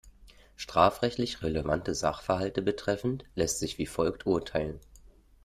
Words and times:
Strafrechtlich 0.55 1.43
relevante 1.43 1.93
Sachverhalte 1.93 2.63
betreffend, 2.63 3.23
lässt 3.35 3.59
sich 3.59 3.77
wie 3.77 3.85
folgt 3.85 4.25
urteilen. 4.25 4.79